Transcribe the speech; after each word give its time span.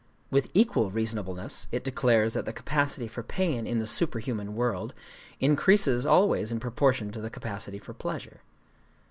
With 0.31 0.49
equal 0.55 0.89
reasonableness 0.89 1.67
it 1.71 1.83
declares 1.83 2.33
that 2.33 2.45
the 2.45 2.53
capacity 2.53 3.07
for 3.07 3.21
pain 3.21 3.67
in 3.67 3.77
the 3.77 3.85
superhuman 3.85 4.55
world 4.55 4.95
increases 5.39 6.07
always 6.07 6.51
in 6.51 6.59
proportion 6.59 7.11
to 7.11 7.21
the 7.21 7.29
capacity 7.29 7.77
for 7.77 7.93
pleasure. 7.93 8.41